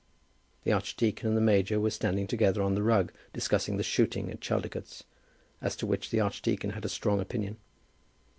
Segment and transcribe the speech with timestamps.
[0.63, 4.41] The archdeacon and the major were standing together on the rug discussing the shooting at
[4.41, 5.03] Chaldicotes,
[5.61, 7.57] as to which the archdeacon had a strong opinion.